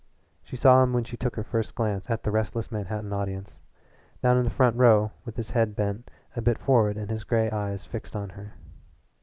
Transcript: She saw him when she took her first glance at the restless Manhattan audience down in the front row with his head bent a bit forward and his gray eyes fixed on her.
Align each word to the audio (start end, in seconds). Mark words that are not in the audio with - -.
She 0.41 0.55
saw 0.55 0.81
him 0.81 0.93
when 0.93 1.03
she 1.03 1.15
took 1.15 1.35
her 1.35 1.43
first 1.43 1.75
glance 1.75 2.09
at 2.09 2.23
the 2.23 2.31
restless 2.31 2.71
Manhattan 2.71 3.13
audience 3.13 3.59
down 4.23 4.35
in 4.35 4.45
the 4.45 4.49
front 4.49 4.75
row 4.75 5.11
with 5.25 5.35
his 5.37 5.51
head 5.51 5.75
bent 5.75 6.09
a 6.35 6.41
bit 6.41 6.57
forward 6.57 6.97
and 6.97 7.11
his 7.11 7.23
gray 7.23 7.51
eyes 7.51 7.85
fixed 7.85 8.15
on 8.15 8.29
her. 8.29 8.55